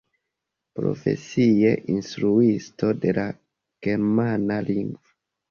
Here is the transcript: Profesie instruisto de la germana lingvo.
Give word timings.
Profesie 0.77 1.73
instruisto 1.97 2.91
de 3.05 3.13
la 3.19 3.27
germana 3.91 4.61
lingvo. 4.73 5.07